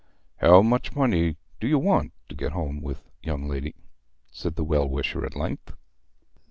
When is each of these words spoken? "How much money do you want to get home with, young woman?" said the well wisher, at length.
"How 0.37 0.63
much 0.63 0.95
money 0.95 1.37
do 1.59 1.67
you 1.67 1.77
want 1.77 2.13
to 2.29 2.33
get 2.35 2.53
home 2.53 2.81
with, 2.81 3.11
young 3.21 3.47
woman?" 3.47 3.71
said 4.31 4.55
the 4.55 4.63
well 4.63 4.89
wisher, 4.89 5.23
at 5.27 5.35
length. 5.35 5.73